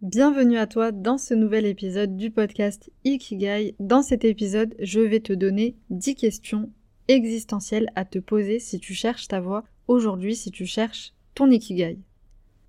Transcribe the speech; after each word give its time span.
Bienvenue 0.00 0.58
à 0.58 0.68
toi 0.68 0.92
dans 0.92 1.18
ce 1.18 1.34
nouvel 1.34 1.66
épisode 1.66 2.16
du 2.16 2.30
podcast 2.30 2.88
Ikigai. 3.02 3.74
Dans 3.80 4.00
cet 4.00 4.24
épisode, 4.24 4.76
je 4.78 5.00
vais 5.00 5.18
te 5.18 5.32
donner 5.32 5.74
10 5.90 6.14
questions 6.14 6.70
existentielles 7.08 7.90
à 7.96 8.04
te 8.04 8.20
poser 8.20 8.60
si 8.60 8.78
tu 8.78 8.94
cherches 8.94 9.26
ta 9.26 9.40
voie 9.40 9.64
aujourd'hui, 9.88 10.36
si 10.36 10.52
tu 10.52 10.66
cherches 10.66 11.14
ton 11.34 11.50
Ikigai. 11.50 11.98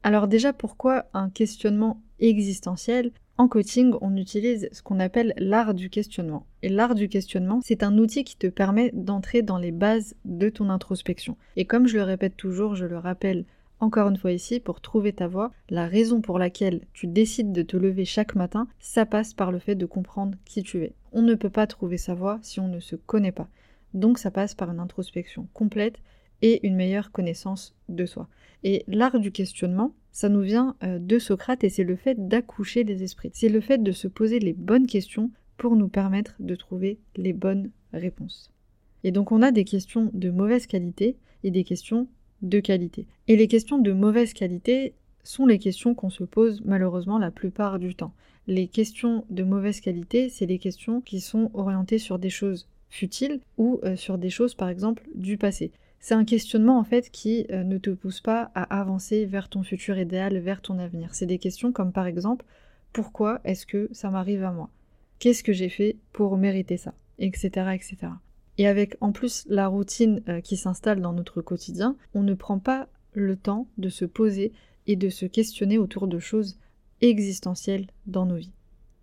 Alors 0.01 0.27
déjà, 0.27 0.53
pourquoi 0.53 1.05
un 1.13 1.29
questionnement 1.29 2.01
existentiel? 2.19 3.11
En 3.37 3.47
coaching, 3.47 3.93
on 4.01 4.17
utilise 4.17 4.67
ce 4.71 4.81
qu'on 4.81 4.99
appelle 4.99 5.35
l'art 5.37 5.75
du 5.75 5.91
questionnement. 5.91 6.47
Et 6.63 6.69
l'art 6.69 6.95
du 6.95 7.09
questionnement, 7.09 7.59
c'est 7.63 7.83
un 7.83 7.99
outil 7.99 8.23
qui 8.23 8.37
te 8.37 8.47
permet 8.47 8.89
d'entrer 8.95 9.43
dans 9.43 9.59
les 9.59 9.71
bases 9.71 10.15
de 10.25 10.49
ton 10.49 10.71
introspection. 10.71 11.37
Et 11.57 11.65
comme 11.65 11.85
je 11.85 11.97
le 11.97 12.03
répète 12.03 12.37
toujours, 12.37 12.73
je 12.73 12.85
le 12.85 12.97
rappelle 12.97 13.45
encore 13.79 14.09
une 14.09 14.17
fois 14.17 14.31
ici, 14.31 14.59
pour 14.59 14.81
trouver 14.81 15.13
ta 15.13 15.27
voie, 15.27 15.51
la 15.69 15.87
raison 15.87 16.21
pour 16.21 16.37
laquelle 16.37 16.81
tu 16.93 17.07
décides 17.07 17.53
de 17.53 17.61
te 17.61 17.77
lever 17.77 18.05
chaque 18.05 18.35
matin, 18.35 18.67
ça 18.79 19.05
passe 19.05 19.33
par 19.33 19.51
le 19.51 19.59
fait 19.59 19.75
de 19.75 19.85
comprendre 19.85 20.37
qui 20.45 20.63
tu 20.63 20.83
es. 20.83 20.93
On 21.11 21.21
ne 21.21 21.35
peut 21.35 21.49
pas 21.49 21.67
trouver 21.67 21.97
sa 21.97 22.13
voie 22.13 22.39
si 22.41 22.59
on 22.59 22.67
ne 22.67 22.79
se 22.79 22.95
connaît 22.95 23.31
pas. 23.31 23.47
Donc 23.93 24.17
ça 24.17 24.31
passe 24.31 24.53
par 24.53 24.69
une 24.69 24.79
introspection 24.79 25.47
complète 25.53 25.99
et 26.41 26.65
une 26.67 26.75
meilleure 26.75 27.11
connaissance 27.11 27.75
de 27.87 28.05
soi. 28.05 28.27
Et 28.63 28.83
l'art 28.87 29.19
du 29.19 29.31
questionnement, 29.31 29.93
ça 30.11 30.29
nous 30.29 30.41
vient 30.41 30.75
euh, 30.83 30.99
de 30.99 31.17
Socrate 31.19 31.63
et 31.63 31.69
c'est 31.69 31.83
le 31.83 31.95
fait 31.95 32.27
d'accoucher 32.27 32.83
les 32.83 33.03
esprits. 33.03 33.31
C'est 33.33 33.49
le 33.49 33.61
fait 33.61 33.81
de 33.81 33.91
se 33.91 34.07
poser 34.07 34.39
les 34.39 34.53
bonnes 34.53 34.87
questions 34.87 35.31
pour 35.57 35.75
nous 35.75 35.89
permettre 35.89 36.35
de 36.39 36.55
trouver 36.55 36.99
les 37.15 37.33
bonnes 37.33 37.71
réponses. 37.93 38.51
Et 39.03 39.11
donc 39.11 39.31
on 39.31 39.41
a 39.41 39.51
des 39.51 39.63
questions 39.63 40.09
de 40.13 40.29
mauvaise 40.29 40.67
qualité 40.67 41.15
et 41.43 41.51
des 41.51 41.63
questions 41.63 42.07
de 42.41 42.59
qualité. 42.59 43.05
Et 43.27 43.35
les 43.35 43.47
questions 43.47 43.77
de 43.77 43.91
mauvaise 43.91 44.33
qualité 44.33 44.93
sont 45.23 45.45
les 45.45 45.59
questions 45.59 45.93
qu'on 45.93 46.09
se 46.09 46.23
pose 46.23 46.61
malheureusement 46.65 47.19
la 47.19 47.31
plupart 47.31 47.79
du 47.79 47.95
temps. 47.95 48.13
Les 48.47 48.67
questions 48.67 49.25
de 49.29 49.43
mauvaise 49.43 49.79
qualité, 49.79 50.29
c'est 50.29 50.45
les 50.45 50.57
questions 50.57 51.01
qui 51.01 51.19
sont 51.19 51.51
orientées 51.53 51.99
sur 51.99 52.17
des 52.17 52.29
choses 52.29 52.67
futiles 52.89 53.39
ou 53.57 53.79
euh, 53.83 53.95
sur 53.95 54.17
des 54.17 54.29
choses 54.29 54.55
par 54.55 54.69
exemple 54.69 55.07
du 55.13 55.37
passé. 55.37 55.71
C'est 55.99 56.15
un 56.15 56.25
questionnement 56.25 56.79
en 56.79 56.83
fait 56.83 57.09
qui 57.11 57.45
euh, 57.51 57.63
ne 57.63 57.77
te 57.77 57.89
pousse 57.89 58.21
pas 58.21 58.51
à 58.55 58.79
avancer 58.79 59.25
vers 59.25 59.49
ton 59.49 59.63
futur 59.63 59.97
idéal, 59.97 60.37
vers 60.37 60.61
ton 60.61 60.79
avenir. 60.79 61.13
C'est 61.13 61.25
des 61.25 61.37
questions 61.37 61.71
comme 61.71 61.91
par 61.91 62.07
exemple 62.07 62.45
pourquoi 62.93 63.39
est-ce 63.43 63.65
que 63.65 63.89
ça 63.91 64.09
m'arrive 64.09 64.43
à 64.43 64.51
moi? 64.51 64.69
Qu'est-ce 65.19 65.43
que 65.43 65.53
j'ai 65.53 65.69
fait 65.69 65.97
pour 66.13 66.37
mériter 66.37 66.77
ça 66.77 66.93
Etc. 67.19 67.47
etc. 67.73 67.97
Et 68.59 68.67
avec 68.67 68.97
en 68.99 69.13
plus 69.13 69.45
la 69.47 69.67
routine 69.67 70.21
euh, 70.27 70.41
qui 70.41 70.57
s'installe 70.57 70.99
dans 70.99 71.13
notre 71.13 71.41
quotidien, 71.41 71.95
on 72.13 72.23
ne 72.23 72.33
prend 72.33 72.59
pas 72.59 72.89
le 73.13 73.37
temps 73.37 73.67
de 73.77 73.87
se 73.87 74.03
poser 74.03 74.51
et 74.85 74.97
de 74.97 75.07
se 75.07 75.25
questionner 75.25 75.77
autour 75.77 76.07
de 76.07 76.19
choses 76.19 76.59
existentielles 76.99 77.87
dans 78.05 78.25
nos 78.25 78.35
vies. 78.35 78.51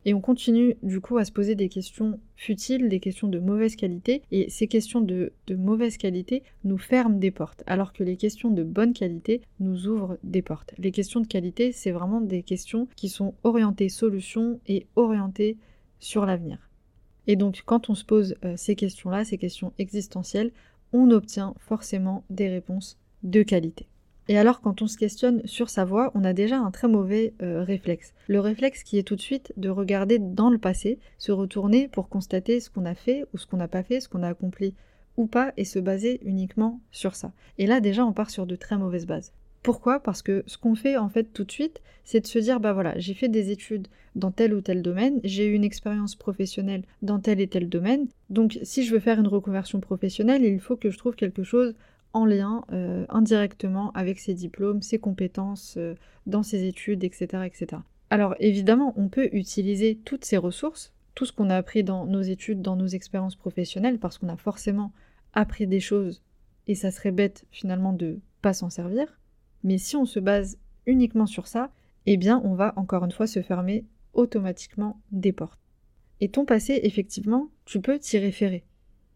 Et 0.04 0.12
on 0.12 0.20
continue 0.20 0.76
du 0.82 1.00
coup 1.00 1.16
à 1.16 1.24
se 1.24 1.32
poser 1.32 1.54
des 1.54 1.70
questions 1.70 2.20
futiles, 2.36 2.90
des 2.90 3.00
questions 3.00 3.28
de 3.28 3.38
mauvaise 3.38 3.76
qualité, 3.76 4.22
et 4.30 4.50
ces 4.50 4.68
questions 4.68 5.00
de, 5.00 5.32
de, 5.46 5.56
mauvaise 5.56 5.96
qualité 5.96 6.42
nous 6.64 6.78
ferment 6.78 7.18
des 7.18 7.30
portes, 7.30 7.64
alors 7.66 7.94
que 7.94 8.04
les 8.04 8.18
questions 8.18 8.50
de 8.50 8.62
bonne 8.62 8.92
qualité 8.92 9.40
nous 9.58 9.88
ouvrent 9.88 10.18
des 10.22 10.42
portes. 10.42 10.74
Les 10.76 10.92
questions 10.92 11.20
de 11.20 11.26
qualité, 11.26 11.72
c'est 11.72 11.92
vraiment 11.92 12.20
des 12.20 12.42
questions 12.42 12.88
qui 12.94 13.08
sont 13.08 13.34
orientées 13.42 13.88
solutions 13.88 14.60
et 14.68 14.86
orientées 14.96 15.56
sur 15.98 16.26
l'avenir. 16.26 16.58
Et 17.26 17.36
donc 17.36 17.62
quand 17.66 17.90
on 17.90 17.94
se 17.94 18.04
pose 18.04 18.36
euh, 18.44 18.54
ces 18.56 18.76
questions-là, 18.76 19.24
ces 19.24 19.38
questions 19.38 19.72
existentielles, 19.78 20.52
on 20.92 21.10
obtient 21.10 21.54
forcément 21.58 22.24
des 22.30 22.48
réponses 22.48 22.98
de 23.22 23.42
qualité. 23.42 23.86
Et 24.28 24.38
alors 24.38 24.60
quand 24.60 24.82
on 24.82 24.88
se 24.88 24.96
questionne 24.96 25.40
sur 25.44 25.70
sa 25.70 25.84
voix, 25.84 26.10
on 26.14 26.24
a 26.24 26.32
déjà 26.32 26.58
un 26.58 26.70
très 26.70 26.88
mauvais 26.88 27.34
euh, 27.42 27.62
réflexe. 27.62 28.12
Le 28.26 28.40
réflexe 28.40 28.82
qui 28.82 28.98
est 28.98 29.04
tout 29.04 29.14
de 29.14 29.20
suite 29.20 29.52
de 29.56 29.68
regarder 29.68 30.18
dans 30.18 30.50
le 30.50 30.58
passé, 30.58 30.98
se 31.18 31.30
retourner 31.30 31.88
pour 31.88 32.08
constater 32.08 32.58
ce 32.58 32.70
qu'on 32.70 32.86
a 32.86 32.94
fait 32.94 33.24
ou 33.32 33.38
ce 33.38 33.46
qu'on 33.46 33.56
n'a 33.56 33.68
pas 33.68 33.84
fait, 33.84 34.00
ce 34.00 34.08
qu'on 34.08 34.24
a 34.24 34.28
accompli 34.28 34.74
ou 35.16 35.26
pas, 35.26 35.52
et 35.56 35.64
se 35.64 35.78
baser 35.78 36.20
uniquement 36.24 36.80
sur 36.90 37.14
ça. 37.14 37.32
Et 37.58 37.66
là 37.66 37.80
déjà 37.80 38.04
on 38.04 38.12
part 38.12 38.30
sur 38.30 38.46
de 38.46 38.56
très 38.56 38.76
mauvaises 38.76 39.06
bases. 39.06 39.32
Pourquoi? 39.66 39.98
Parce 39.98 40.22
que 40.22 40.44
ce 40.46 40.58
qu'on 40.58 40.76
fait 40.76 40.96
en 40.96 41.08
fait 41.08 41.24
tout 41.24 41.42
de 41.42 41.50
suite, 41.50 41.82
c'est 42.04 42.20
de 42.20 42.28
se 42.28 42.38
dire 42.38 42.60
bah 42.60 42.72
voilà, 42.72 42.96
j'ai 43.00 43.14
fait 43.14 43.28
des 43.28 43.50
études 43.50 43.88
dans 44.14 44.30
tel 44.30 44.54
ou 44.54 44.60
tel 44.60 44.80
domaine, 44.80 45.18
j'ai 45.24 45.44
eu 45.44 45.54
une 45.54 45.64
expérience 45.64 46.14
professionnelle 46.14 46.84
dans 47.02 47.18
tel 47.18 47.40
et 47.40 47.48
tel 47.48 47.68
domaine. 47.68 48.06
Donc 48.30 48.60
si 48.62 48.84
je 48.84 48.92
veux 48.92 49.00
faire 49.00 49.18
une 49.18 49.26
reconversion 49.26 49.80
professionnelle, 49.80 50.44
il 50.44 50.60
faut 50.60 50.76
que 50.76 50.92
je 50.92 50.96
trouve 50.96 51.16
quelque 51.16 51.42
chose 51.42 51.74
en 52.12 52.24
lien 52.24 52.64
euh, 52.72 53.06
indirectement 53.08 53.90
avec 53.94 54.20
ces 54.20 54.34
diplômes, 54.34 54.82
ses 54.82 55.00
compétences 55.00 55.74
euh, 55.78 55.96
dans 56.26 56.44
ses 56.44 56.62
études, 56.62 57.02
etc., 57.02 57.42
etc. 57.44 57.82
Alors 58.10 58.36
évidemment, 58.38 58.94
on 58.96 59.08
peut 59.08 59.30
utiliser 59.32 59.98
toutes 60.04 60.24
ces 60.24 60.36
ressources, 60.36 60.92
tout 61.16 61.24
ce 61.24 61.32
qu'on 61.32 61.50
a 61.50 61.56
appris 61.56 61.82
dans 61.82 62.06
nos 62.06 62.22
études, 62.22 62.62
dans 62.62 62.76
nos 62.76 62.86
expériences 62.86 63.34
professionnelles, 63.34 63.98
parce 63.98 64.18
qu'on 64.18 64.28
a 64.28 64.36
forcément 64.36 64.92
appris 65.32 65.66
des 65.66 65.80
choses 65.80 66.22
et 66.68 66.76
ça 66.76 66.92
serait 66.92 67.10
bête 67.10 67.46
finalement 67.50 67.92
de 67.92 68.20
pas 68.42 68.52
s'en 68.52 68.70
servir. 68.70 69.18
Mais 69.66 69.78
si 69.78 69.96
on 69.96 70.06
se 70.06 70.20
base 70.20 70.58
uniquement 70.86 71.26
sur 71.26 71.48
ça, 71.48 71.72
eh 72.06 72.16
bien 72.16 72.40
on 72.44 72.54
va 72.54 72.72
encore 72.76 73.04
une 73.04 73.10
fois 73.10 73.26
se 73.26 73.42
fermer 73.42 73.84
automatiquement 74.14 75.00
des 75.10 75.32
portes. 75.32 75.58
Et 76.20 76.28
ton 76.28 76.44
passé, 76.44 76.78
effectivement, 76.84 77.50
tu 77.64 77.80
peux 77.80 77.98
t'y 77.98 78.16
référer. 78.16 78.64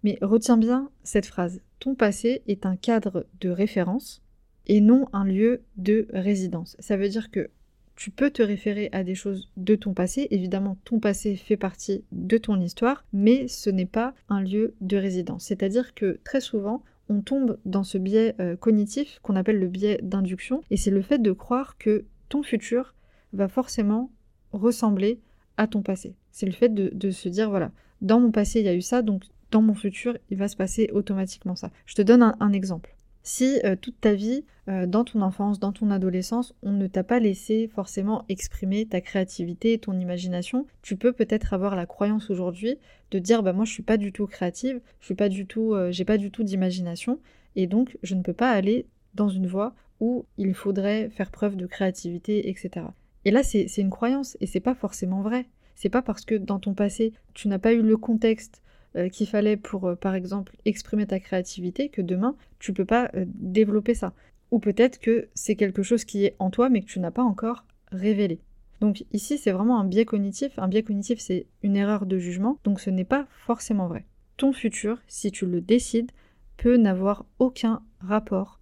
Mais 0.02 0.18
retiens 0.20 0.56
bien 0.56 0.90
cette 1.04 1.26
phrase. 1.26 1.62
Ton 1.78 1.94
passé 1.94 2.42
est 2.48 2.66
un 2.66 2.74
cadre 2.74 3.26
de 3.40 3.48
référence 3.48 4.22
et 4.66 4.80
non 4.80 5.06
un 5.12 5.24
lieu 5.24 5.62
de 5.76 6.08
résidence. 6.12 6.76
Ça 6.80 6.96
veut 6.96 7.08
dire 7.08 7.30
que 7.30 7.48
tu 7.94 8.10
peux 8.10 8.30
te 8.30 8.42
référer 8.42 8.88
à 8.90 9.04
des 9.04 9.14
choses 9.14 9.52
de 9.56 9.76
ton 9.76 9.94
passé. 9.94 10.26
Évidemment, 10.32 10.78
ton 10.84 10.98
passé 10.98 11.36
fait 11.36 11.56
partie 11.56 12.02
de 12.10 12.38
ton 12.38 12.60
histoire, 12.60 13.04
mais 13.12 13.46
ce 13.46 13.70
n'est 13.70 13.86
pas 13.86 14.14
un 14.28 14.42
lieu 14.42 14.74
de 14.80 14.96
résidence. 14.96 15.44
C'est-à-dire 15.44 15.94
que 15.94 16.18
très 16.24 16.40
souvent, 16.40 16.82
on 17.10 17.20
tombe 17.20 17.58
dans 17.66 17.82
ce 17.82 17.98
biais 17.98 18.36
euh, 18.40 18.56
cognitif 18.56 19.18
qu'on 19.22 19.36
appelle 19.36 19.58
le 19.58 19.66
biais 19.66 19.98
d'induction, 20.02 20.62
et 20.70 20.76
c'est 20.76 20.92
le 20.92 21.02
fait 21.02 21.18
de 21.18 21.32
croire 21.32 21.76
que 21.76 22.04
ton 22.28 22.42
futur 22.42 22.94
va 23.32 23.48
forcément 23.48 24.10
ressembler 24.52 25.20
à 25.56 25.66
ton 25.66 25.82
passé. 25.82 26.14
C'est 26.30 26.46
le 26.46 26.52
fait 26.52 26.72
de, 26.72 27.10
se 27.10 27.28
dire, 27.28 27.50
voilà, 27.50 27.72
dans 28.00 28.20
mon 28.20 28.30
passé, 28.30 28.60
il 28.60 28.66
y 28.66 28.68
a 28.68 28.74
eu 28.74 28.80
ça, 28.80 29.02
donc 29.02 29.24
dans 29.50 29.60
mon 29.60 29.74
futur, 29.74 30.16
il 30.30 30.38
va 30.38 30.46
se 30.46 30.56
passer 30.56 30.88
automatiquement 30.92 31.56
ça. 31.56 31.70
Je 31.84 31.96
te 31.96 32.02
donne 32.02 32.34
un 32.38 32.52
exemple. 32.52 32.94
Si 33.22 33.60
euh, 33.64 33.76
toute 33.76 34.00
ta 34.00 34.14
vie, 34.14 34.44
euh, 34.68 34.86
dans 34.86 35.04
ton 35.04 35.20
enfance, 35.20 35.58
dans 35.60 35.72
ton 35.72 35.90
adolescence, 35.90 36.54
on 36.62 36.72
ne 36.72 36.86
t'a 36.86 37.04
pas 37.04 37.18
laissé 37.18 37.68
forcément 37.68 38.24
exprimer 38.28 38.86
ta 38.86 39.00
créativité, 39.00 39.78
ton 39.78 39.98
imagination, 39.98 40.66
tu 40.82 40.96
peux 40.96 41.12
peut-être 41.12 41.52
avoir 41.52 41.76
la 41.76 41.86
croyance 41.86 42.30
aujourd'hui 42.30 42.78
de 43.10 43.18
dire 43.18 43.42
bah 43.42 43.52
moi 43.52 43.64
je 43.64 43.72
suis 43.72 43.82
pas 43.82 43.98
du 43.98 44.12
tout 44.12 44.26
créative, 44.26 44.80
je 45.00 45.06
suis 45.06 45.14
pas 45.14 45.28
du 45.28 45.46
tout, 45.46 45.74
euh, 45.74 45.90
j'ai 45.90 46.04
pas 46.04 46.16
du 46.16 46.30
tout 46.30 46.44
d'imagination, 46.44 47.18
et 47.56 47.66
donc 47.66 47.98
je 48.02 48.14
ne 48.14 48.22
peux 48.22 48.32
pas 48.32 48.50
aller 48.50 48.86
dans 49.14 49.28
une 49.28 49.46
voie 49.46 49.74
où 49.98 50.24
il 50.38 50.54
faudrait 50.54 51.10
faire 51.10 51.30
preuve 51.30 51.56
de 51.56 51.66
créativité, 51.66 52.48
etc. 52.48 52.86
Et 53.26 53.30
là 53.30 53.42
c'est 53.42 53.66
une 53.76 53.90
croyance 53.90 54.36
et 54.40 54.46
c'est 54.46 54.60
pas 54.60 54.74
forcément 54.74 55.20
vrai. 55.20 55.46
C'est 55.74 55.90
pas 55.90 56.02
parce 56.02 56.24
que 56.24 56.36
dans 56.36 56.58
ton 56.58 56.74
passé 56.74 57.12
tu 57.34 57.48
n'as 57.48 57.58
pas 57.58 57.74
eu 57.74 57.82
le 57.82 57.96
contexte 57.98 58.62
qu'il 59.08 59.26
fallait 59.26 59.56
pour, 59.56 59.86
euh, 59.86 59.94
par 59.94 60.14
exemple, 60.14 60.56
exprimer 60.64 61.06
ta 61.06 61.20
créativité, 61.20 61.88
que 61.88 62.02
demain, 62.02 62.36
tu 62.58 62.72
peux 62.72 62.84
pas 62.84 63.10
euh, 63.14 63.24
développer 63.26 63.94
ça. 63.94 64.12
Ou 64.50 64.58
peut-être 64.58 64.98
que 64.98 65.28
c'est 65.34 65.56
quelque 65.56 65.82
chose 65.82 66.04
qui 66.04 66.24
est 66.24 66.36
en 66.38 66.50
toi, 66.50 66.68
mais 66.68 66.80
que 66.80 66.86
tu 66.86 67.00
n'as 67.00 67.10
pas 67.10 67.22
encore 67.22 67.64
révélé. 67.92 68.40
Donc 68.80 69.04
ici, 69.12 69.38
c'est 69.38 69.52
vraiment 69.52 69.78
un 69.78 69.84
biais 69.84 70.04
cognitif. 70.04 70.58
Un 70.58 70.68
biais 70.68 70.82
cognitif, 70.82 71.20
c'est 71.20 71.46
une 71.62 71.76
erreur 71.76 72.06
de 72.06 72.18
jugement, 72.18 72.58
donc 72.64 72.80
ce 72.80 72.90
n'est 72.90 73.04
pas 73.04 73.26
forcément 73.30 73.86
vrai. 73.86 74.06
Ton 74.36 74.52
futur, 74.52 74.98
si 75.06 75.30
tu 75.30 75.46
le 75.46 75.60
décides, 75.60 76.10
peut 76.56 76.76
n'avoir 76.76 77.26
aucun 77.38 77.82
rapport 78.00 78.58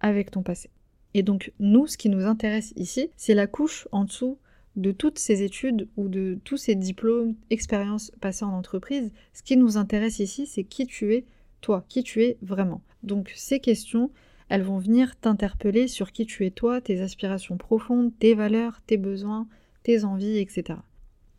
avec 0.00 0.30
ton 0.30 0.42
passé. 0.42 0.70
Et 1.14 1.22
donc 1.22 1.52
nous, 1.58 1.86
ce 1.86 1.98
qui 1.98 2.08
nous 2.08 2.26
intéresse 2.26 2.72
ici, 2.76 3.10
c'est 3.16 3.34
la 3.34 3.46
couche 3.46 3.88
en 3.92 4.04
dessous 4.04 4.38
de 4.78 4.92
toutes 4.92 5.18
ces 5.18 5.42
études 5.42 5.88
ou 5.96 6.08
de 6.08 6.38
tous 6.44 6.56
ces 6.56 6.76
diplômes, 6.76 7.34
expériences 7.50 8.12
passées 8.20 8.44
en 8.44 8.52
entreprise, 8.52 9.12
ce 9.32 9.42
qui 9.42 9.56
nous 9.56 9.76
intéresse 9.76 10.20
ici, 10.20 10.46
c'est 10.46 10.64
qui 10.64 10.86
tu 10.86 11.14
es, 11.14 11.24
toi, 11.60 11.84
qui 11.88 12.04
tu 12.04 12.22
es 12.22 12.38
vraiment. 12.42 12.80
Donc 13.02 13.32
ces 13.34 13.58
questions, 13.58 14.10
elles 14.48 14.62
vont 14.62 14.78
venir 14.78 15.16
t'interpeller 15.16 15.88
sur 15.88 16.12
qui 16.12 16.26
tu 16.26 16.46
es 16.46 16.50
toi, 16.50 16.80
tes 16.80 17.00
aspirations 17.00 17.56
profondes, 17.56 18.12
tes 18.18 18.34
valeurs, 18.34 18.80
tes 18.86 18.96
besoins, 18.96 19.48
tes 19.82 20.04
envies, 20.04 20.38
etc. 20.38 20.78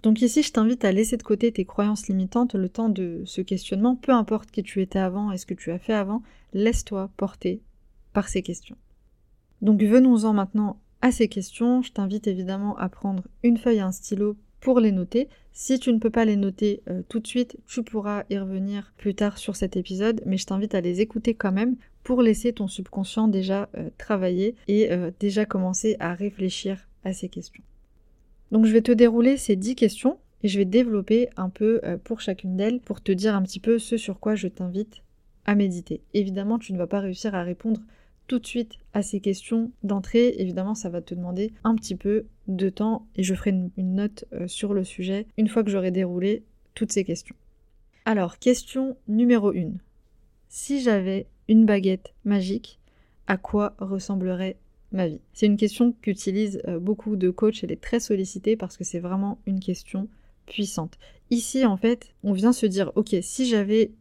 Donc 0.03 0.21
ici, 0.21 0.43
je 0.43 0.51
t'invite 0.51 0.83
à 0.83 0.91
laisser 0.91 1.15
de 1.15 1.23
côté 1.23 1.51
tes 1.51 1.65
croyances 1.65 2.07
limitantes 2.07 2.55
le 2.55 2.69
temps 2.69 2.89
de 2.89 3.23
ce 3.25 3.41
questionnement, 3.41 3.95
peu 3.95 4.11
importe 4.11 4.51
qui 4.51 4.63
tu 4.63 4.81
étais 4.81 4.99
avant 4.99 5.31
et 5.31 5.37
ce 5.37 5.45
que 5.45 5.53
tu 5.53 5.71
as 5.71 5.79
fait 5.79 5.93
avant, 5.93 6.23
laisse-toi 6.53 7.09
porter 7.15 7.61
par 8.11 8.27
ces 8.27 8.41
questions. 8.41 8.77
Donc 9.61 9.81
venons-en 9.81 10.33
maintenant 10.33 10.79
à 11.01 11.11
ces 11.11 11.27
questions. 11.27 11.81
Je 11.81 11.91
t'invite 11.91 12.27
évidemment 12.27 12.77
à 12.77 12.89
prendre 12.89 13.23
une 13.43 13.57
feuille 13.57 13.77
et 13.77 13.81
un 13.81 13.91
stylo 13.91 14.35
pour 14.59 14.79
les 14.79 14.91
noter. 14.91 15.27
Si 15.51 15.79
tu 15.79 15.91
ne 15.91 15.99
peux 15.99 16.09
pas 16.09 16.25
les 16.25 16.35
noter 16.35 16.81
euh, 16.89 17.01
tout 17.09 17.19
de 17.19 17.27
suite, 17.27 17.57
tu 17.67 17.83
pourras 17.83 18.23
y 18.29 18.37
revenir 18.37 18.93
plus 18.97 19.15
tard 19.15 19.37
sur 19.37 19.55
cet 19.55 19.77
épisode, 19.77 20.21
mais 20.25 20.37
je 20.37 20.45
t'invite 20.45 20.75
à 20.75 20.81
les 20.81 21.01
écouter 21.01 21.33
quand 21.33 21.51
même 21.51 21.75
pour 22.03 22.21
laisser 22.21 22.53
ton 22.53 22.67
subconscient 22.67 23.27
déjà 23.27 23.69
euh, 23.75 23.89
travailler 23.97 24.55
et 24.67 24.91
euh, 24.91 25.11
déjà 25.19 25.45
commencer 25.45 25.95
à 25.99 26.13
réfléchir 26.13 26.87
à 27.03 27.13
ces 27.13 27.29
questions. 27.29 27.63
Donc 28.51 28.65
je 28.65 28.73
vais 28.73 28.81
te 28.81 28.91
dérouler 28.91 29.37
ces 29.37 29.55
10 29.55 29.75
questions 29.75 30.17
et 30.43 30.47
je 30.47 30.57
vais 30.57 30.65
développer 30.65 31.29
un 31.35 31.49
peu 31.49 31.81
pour 32.05 32.21
chacune 32.21 32.55
d'elles 32.55 32.79
pour 32.79 33.01
te 33.01 33.11
dire 33.11 33.35
un 33.35 33.43
petit 33.43 33.59
peu 33.59 33.77
ce 33.77 33.97
sur 33.97 34.19
quoi 34.19 34.35
je 34.35 34.47
t'invite 34.47 35.03
à 35.45 35.53
méditer. 35.53 36.01
Évidemment, 36.13 36.57
tu 36.57 36.73
ne 36.73 36.77
vas 36.77 36.87
pas 36.87 36.99
réussir 36.99 37.35
à 37.35 37.43
répondre 37.43 37.81
tout 38.29 38.39
de 38.39 38.47
suite 38.47 38.75
à 38.93 39.01
ces 39.01 39.19
questions 39.19 39.71
d'entrée, 39.83 40.35
évidemment, 40.37 40.75
ça 40.75 40.87
va 40.87 41.01
te 41.01 41.15
demander 41.15 41.51
un 41.63 41.75
petit 41.75 41.95
peu 41.95 42.27
de 42.47 42.69
temps 42.69 43.07
et 43.15 43.23
je 43.23 43.33
ferai 43.33 43.49
une, 43.49 43.95
note 43.95 44.25
euh, 44.33 44.47
sur 44.47 44.73
le 44.73 44.83
sujet 44.83 45.25
une 45.37 45.47
fois 45.47 45.63
que 45.63 45.71
j'aurai 45.71 45.89
déroulé 45.89 46.43
toutes 46.75 46.91
ces 46.91 47.03
questions. 47.03 47.35
Alors, 48.05 48.37
question 48.37 48.95
numéro 49.07 49.49
1. 49.49 49.71
Si 50.47 50.79
j'avais 50.79 51.25
une 51.47 51.65
baguette 51.65 52.13
magique, 52.23 52.79
à 53.25 53.37
quoi 53.37 53.75
ressemblerait 53.79 54.57
ma 54.91 55.07
vie? 55.07 55.21
C'est 55.33 55.47
une 55.47 55.57
question 55.57 55.91
qu'utilisent 55.91 56.61
euh, 56.67 56.79
beaucoup 56.79 57.15
de 57.15 57.31
coachs, 57.31 57.63
elle 57.63 57.71
est 57.71 57.81
très 57.81 57.99
sollicitée 57.99 58.55
parce 58.55 58.77
que 58.77 58.83
c'est 58.83 58.99
vraiment 58.99 59.39
une 59.47 59.59
question 59.59 60.07
puissante. 60.45 60.99
Ici, 61.31 61.65
en 61.65 61.77
fait, 61.77 62.13
on 62.23 62.33
vient 62.33 62.53
se 62.53 62.67
dire, 62.67 62.91
ok, 62.95 63.15
si 63.21 63.47
j'avais 63.47 63.91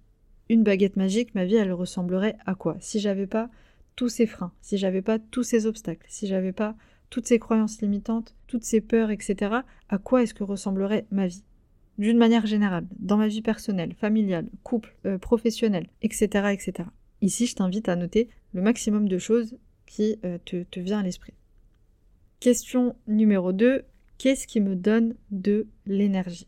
une 0.50 0.64
baguette 0.64 0.96
magique, 0.96 1.34
ma 1.34 1.46
vie, 1.46 1.56
elle 1.56 1.72
ressemblerait 1.72 2.36
à 2.44 2.54
quoi? 2.54 2.76
Si 2.80 3.00
j'avais 3.00 3.26
pas 3.26 3.48
tous 3.98 4.08
ces 4.08 4.26
freins, 4.26 4.52
si 4.60 4.78
j'avais 4.78 5.02
pas 5.02 5.18
tous 5.18 5.42
ces 5.42 5.66
obstacles, 5.66 6.06
si 6.08 6.28
j'avais 6.28 6.52
pas 6.52 6.76
toutes 7.10 7.26
ces 7.26 7.40
croyances 7.40 7.82
limitantes, 7.82 8.36
toutes 8.46 8.62
ces 8.62 8.80
peurs, 8.80 9.10
etc., 9.10 9.56
à 9.88 9.98
quoi 9.98 10.22
est-ce 10.22 10.34
que 10.34 10.44
ressemblerait 10.44 11.08
ma 11.10 11.26
vie? 11.26 11.42
D'une 11.98 12.16
manière 12.16 12.46
générale, 12.46 12.86
dans 13.00 13.16
ma 13.16 13.26
vie 13.26 13.42
personnelle, 13.42 13.94
familiale, 13.94 14.48
couple, 14.62 14.94
euh, 15.04 15.18
professionnelle, 15.18 15.88
etc., 16.00 16.28
etc. 16.52 16.88
Ici, 17.22 17.46
je 17.46 17.56
t'invite 17.56 17.88
à 17.88 17.96
noter 17.96 18.28
le 18.52 18.62
maximum 18.62 19.08
de 19.08 19.18
choses 19.18 19.58
qui 19.84 20.20
euh, 20.24 20.38
te, 20.44 20.62
te 20.62 20.78
vient 20.78 21.00
à 21.00 21.02
l'esprit. 21.02 21.34
Question 22.38 22.94
numéro 23.08 23.52
2. 23.52 23.82
Qu'est-ce 24.16 24.46
qui 24.46 24.60
me 24.60 24.76
donne 24.76 25.16
de 25.32 25.66
l'énergie? 25.86 26.46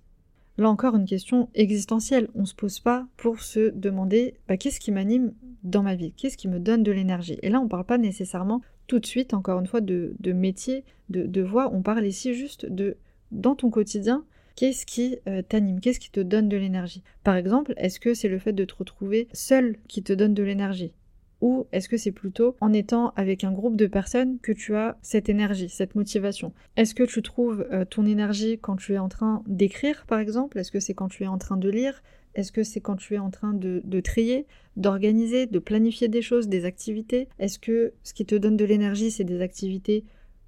Là 0.61 0.69
encore, 0.69 0.95
une 0.95 1.07
question 1.07 1.49
existentielle. 1.55 2.29
On 2.35 2.43
ne 2.43 2.47
se 2.47 2.55
pose 2.55 2.81
pas 2.81 3.07
pour 3.17 3.41
se 3.41 3.71
demander 3.71 4.35
bah, 4.47 4.59
qu'est-ce 4.59 4.79
qui 4.79 4.93
m'anime 4.93 5.33
dans 5.63 5.83
ma 5.83 5.95
vie, 5.95 6.13
qu'est-ce 6.13 6.37
qui 6.37 6.49
me 6.49 6.61
donne 6.61 6.83
de 6.83 6.93
l'énergie? 6.93 7.39
Et 7.41 7.49
là, 7.49 7.61
on 7.61 7.65
ne 7.65 7.69
parle 7.69 7.87
pas 7.87 7.97
nécessairement 7.97 8.61
tout 8.87 8.99
de 8.99 9.07
suite, 9.07 9.33
encore 9.33 9.59
une 9.59 9.67
fois, 9.67 9.81
de, 9.81 10.15
métier, 10.23 10.85
de, 11.09 11.41
voix. 11.41 11.71
On 11.73 11.81
parle 11.81 12.07
ici 12.07 12.35
juste 12.35 12.67
de 12.67 12.99
dans 13.33 13.55
ton 13.55 13.71
quotidien, 13.71 14.27
qu'est-ce 14.55 14.85
qui 14.85 15.17
euh, 15.29 15.41
t'anime, 15.41 15.81
qu'est-ce 15.81 15.99
qui 15.99 16.11
te 16.11 16.21
donne 16.21 16.51
de 16.51 16.59
l'énergie? 16.59 17.03
Par 17.25 17.37
exemple, 17.37 17.73
est-ce 17.79 17.99
que 17.99 18.13
c'est 18.13 18.29
le 18.29 18.39
fait 18.39 18.53
de 18.53 18.67
te 18.67 18.75
retrouver 18.75 19.29
seul 19.33 19.79
qui 19.89 20.03
te 20.03 20.13
donne 20.13 20.35
de 20.35 20.43
l'énergie? 20.43 20.93
Ou 21.41 21.67
est-ce 21.73 21.89
que 21.89 21.97
c'est 21.97 22.13
plutôt 22.13 22.57
en 22.61 22.73
étant 22.73 23.13
avec 23.17 23.45
un 23.45 23.53
groupe 23.53 23.77
de 23.77 23.87
personnes 23.87 24.39
que 24.41 24.53
tu 24.53 24.77
as 24.77 24.99
cette 25.03 25.29
énergie, 25.29 25.69
cette 25.69 25.95
motivation? 25.95 26.53
Est-ce 26.77 26.95
que 26.95 27.03
tu 27.03 27.23
trouves 27.23 27.67
euh, 27.73 27.85
ton 27.85 28.07
énergie 28.07 28.59
quand 28.61 28.77
tu 28.77 28.95
es 28.95 28.99
en 28.99 29.09
train 29.09 29.43
d'écrire, 29.47 30.05
par 30.07 30.19
exemple? 30.19 30.59
Est-ce 30.59 30.71
que 30.71 30.81
c'est 30.81 30.95
quand 30.95 31.09
tu 31.09 31.25
es 31.25 31.29
en 31.29 31.39
train 31.39 31.57
de 31.57 31.71
lire? 31.71 32.03
Est-ce 32.35 32.53
que 32.53 32.63
c'est 32.63 32.81
quand 32.81 32.97
tu 32.97 33.15
es 33.15 33.19
en 33.19 33.31
train 33.31 33.53
de, 33.55 34.01
trier, 34.01 34.47
d'organiser, 34.77 35.47
de 35.47 35.59
planifier 35.59 36.09
des 36.09 36.23
choses, 36.23 36.49
des 36.49 36.65
activités? 36.65 37.29
Est-ce 37.39 37.59
que 37.59 37.93
ce 38.05 38.15
qui 38.15 38.25
te 38.25 38.35
donne 38.35 38.57
de 38.57 38.65
l'énergie, 38.65 39.11
c'est 39.11 39.25
des 39.25 39.41
activités 39.41 40.05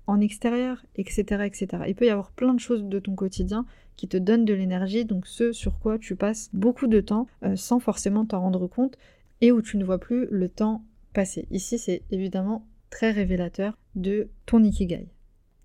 en 0.06 0.20
extérieur, 0.20 0.84
etc., 0.96 1.44
etc. 1.44 1.84
Il 1.88 1.94
peut 1.94 2.06
y 2.06 2.10
avoir 2.10 2.30
plein 2.32 2.54
de 2.54 2.60
choses 2.60 2.84
de 2.84 2.98
ton 2.98 3.14
quotidien 3.14 3.66
qui 3.96 4.08
te 4.08 4.16
donnent 4.16 4.44
de 4.44 4.54
l'énergie, 4.54 5.04
donc 5.04 5.26
ce 5.26 5.52
sur 5.52 5.78
quoi 5.78 5.98
tu 5.98 6.16
passes 6.16 6.50
beaucoup 6.52 6.86
de 6.86 7.00
temps 7.00 7.26
euh, 7.44 7.56
sans 7.56 7.78
forcément 7.78 8.24
t'en 8.24 8.40
rendre 8.40 8.66
compte 8.66 8.96
et 9.42 9.52
où 9.52 9.60
tu 9.60 9.76
ne 9.76 9.84
vois 9.84 9.98
plus 9.98 10.26
le 10.30 10.48
temps 10.48 10.82
passer. 11.12 11.46
Ici, 11.50 11.78
c'est 11.78 12.02
évidemment 12.10 12.66
très 12.88 13.10
révélateur 13.10 13.76
de 13.94 14.30
ton 14.46 14.64
ikigai. 14.64 15.08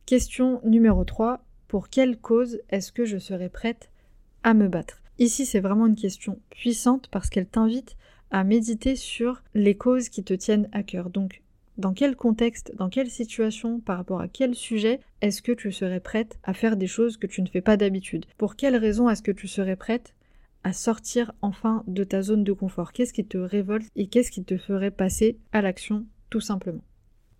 Question 0.05 0.59
numéro 0.65 1.05
3. 1.05 1.45
Pour 1.69 1.89
quelle 1.89 2.17
cause 2.17 2.59
est-ce 2.69 2.91
que 2.91 3.05
je 3.05 3.17
serais 3.17 3.49
prête 3.49 3.89
à 4.43 4.53
me 4.53 4.67
battre? 4.67 5.01
Ici, 5.19 5.45
c'est 5.45 5.59
vraiment 5.59 5.85
une 5.85 5.95
question 5.95 6.39
puissante 6.49 7.07
parce 7.09 7.29
qu'elle 7.29 7.47
t'invite 7.47 7.95
à 8.31 8.43
méditer 8.43 8.95
sur 8.95 9.43
les 9.53 9.75
causes 9.75 10.09
qui 10.09 10.23
te 10.23 10.33
tiennent 10.33 10.69
à 10.71 10.83
cœur. 10.83 11.09
Donc, 11.09 11.43
dans 11.77 11.93
quel 11.93 12.15
contexte, 12.15 12.73
dans 12.75 12.89
quelle 12.89 13.09
situation, 13.09 13.79
par 13.79 13.97
rapport 13.97 14.21
à 14.21 14.27
quel 14.27 14.55
sujet 14.55 15.01
est-ce 15.21 15.41
que 15.41 15.51
tu 15.51 15.71
serais 15.71 15.99
prête 15.99 16.39
à 16.43 16.53
faire 16.53 16.77
des 16.77 16.87
choses 16.87 17.17
que 17.17 17.27
tu 17.27 17.41
ne 17.41 17.47
fais 17.47 17.61
pas 17.61 17.77
d'habitude? 17.77 18.25
Pour 18.37 18.55
quelle 18.55 18.75
raison 18.75 19.09
est-ce 19.09 19.21
que 19.21 19.31
tu 19.31 19.47
serais 19.47 19.75
prête 19.75 20.15
sortir 20.73 21.33
enfin 21.41 21.83
de 21.87 22.03
ta 22.03 22.21
zone 22.21 22.43
de 22.43 22.53
confort 22.53 22.91
Qu'est-ce 22.91 23.13
qui 23.13 23.25
te 23.25 23.37
révolte 23.37 23.87
et 23.95 24.07
qu'est-ce 24.07 24.31
qui 24.31 24.43
te 24.43 24.57
ferait 24.57 24.91
passer 24.91 25.37
à 25.51 25.61
l'action 25.61 26.05
tout 26.29 26.41
simplement? 26.41 26.83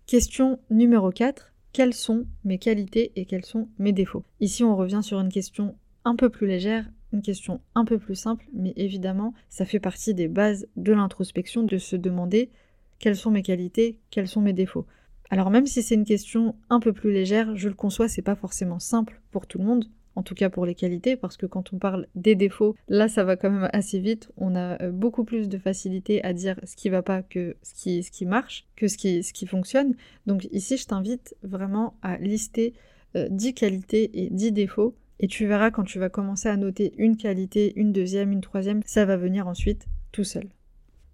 Question 0.06 0.58
numéro 0.70 1.10
4. 1.10 1.52
Quelles 1.72 1.94
sont 1.94 2.26
mes 2.44 2.58
qualités 2.58 3.12
et 3.16 3.26
quels 3.26 3.44
sont 3.44 3.68
mes 3.78 3.92
défauts? 3.92 4.24
Ici 4.40 4.64
on 4.64 4.76
revient 4.76 5.02
sur 5.02 5.20
une 5.20 5.32
question 5.32 5.76
un 6.04 6.16
peu 6.16 6.30
plus 6.30 6.46
légère, 6.46 6.88
une 7.12 7.22
question 7.22 7.60
un 7.74 7.84
peu 7.84 7.98
plus 7.98 8.14
simple, 8.14 8.46
mais 8.52 8.72
évidemment 8.76 9.34
ça 9.48 9.64
fait 9.64 9.80
partie 9.80 10.14
des 10.14 10.28
bases 10.28 10.66
de 10.76 10.92
l'introspection 10.92 11.62
de 11.62 11.78
se 11.78 11.96
demander 11.96 12.50
quelles 12.98 13.16
sont 13.16 13.30
mes 13.30 13.42
qualités, 13.42 13.98
quels 14.10 14.28
sont 14.28 14.40
mes 14.40 14.52
défauts. 14.52 14.86
Alors 15.30 15.50
même 15.50 15.66
si 15.66 15.82
c'est 15.82 15.94
une 15.94 16.04
question 16.04 16.54
un 16.70 16.80
peu 16.80 16.92
plus 16.92 17.12
légère, 17.12 17.54
je 17.54 17.68
le 17.68 17.74
conçois, 17.74 18.08
c'est 18.08 18.22
pas 18.22 18.34
forcément 18.34 18.78
simple 18.78 19.20
pour 19.30 19.46
tout 19.46 19.58
le 19.58 19.64
monde 19.64 19.84
en 20.14 20.22
tout 20.22 20.34
cas 20.34 20.50
pour 20.50 20.66
les 20.66 20.74
qualités, 20.74 21.16
parce 21.16 21.36
que 21.36 21.46
quand 21.46 21.72
on 21.72 21.78
parle 21.78 22.06
des 22.14 22.34
défauts, 22.34 22.74
là 22.88 23.08
ça 23.08 23.24
va 23.24 23.36
quand 23.36 23.50
même 23.50 23.70
assez 23.72 23.98
vite, 23.98 24.30
on 24.36 24.54
a 24.56 24.82
euh, 24.82 24.90
beaucoup 24.90 25.24
plus 25.24 25.48
de 25.48 25.58
facilité 25.58 26.22
à 26.24 26.32
dire 26.32 26.58
ce 26.64 26.76
qui 26.76 26.88
va 26.88 27.02
pas 27.02 27.22
que 27.22 27.56
ce 27.62 27.74
qui, 28.10 28.26
marche, 28.26 28.66
que 28.76 28.88
ce 28.88 28.96
qui, 28.96 29.22
ce 29.22 29.32
qui 29.32 29.46
fonctionne. 29.46 29.94
Donc 30.26 30.48
ici 30.50 30.76
je 30.76 30.86
t'invite 30.86 31.36
vraiment 31.42 31.94
à 32.02 32.18
lister 32.18 32.74
10 33.14 33.48
euh, 33.48 33.52
qualités 33.52 34.10
et 34.24 34.30
10 34.30 34.52
défauts, 34.52 34.94
et 35.20 35.26
tu 35.26 35.46
verras 35.46 35.70
quand 35.70 35.84
tu 35.84 35.98
vas 35.98 36.08
commencer 36.08 36.48
à 36.48 36.56
noter 36.56 36.94
une 36.98 37.16
qualité, 37.16 37.72
une 37.76 37.92
deuxième, 37.92 38.32
une 38.32 38.40
troisième, 38.40 38.82
ça 38.86 39.04
va 39.04 39.16
venir 39.16 39.48
ensuite 39.48 39.86
tout 40.12 40.24
seul. 40.24 40.48